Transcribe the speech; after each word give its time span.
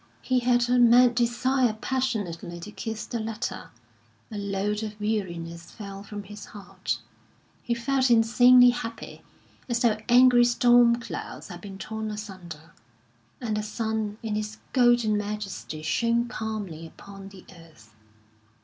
He 0.23 0.39
had 0.39 0.67
a 0.67 0.79
mad 0.79 1.13
desire 1.13 1.73
passionately 1.79 2.59
to 2.61 2.71
kiss 2.71 3.05
the 3.05 3.19
letter; 3.19 3.69
a 4.31 4.37
load 4.39 4.81
of 4.81 4.99
weariness 4.99 5.69
fell 5.69 6.01
from 6.01 6.23
his 6.23 6.45
heart; 6.45 6.97
he 7.61 7.75
felt 7.75 8.09
insanely 8.09 8.71
happy, 8.71 9.21
as 9.69 9.81
though 9.83 9.99
angry 10.09 10.43
storm 10.45 10.95
clouds 10.95 11.49
had 11.49 11.61
been 11.61 11.77
torn 11.77 12.09
asunder, 12.09 12.71
and 13.39 13.57
the 13.57 13.61
sun 13.61 14.17
in 14.23 14.35
its 14.35 14.57
golden 14.73 15.19
majesty 15.19 15.83
shone 15.83 16.27
calmly 16.27 16.87
upon 16.87 17.29
the 17.29 17.45
earth.... 17.55 17.93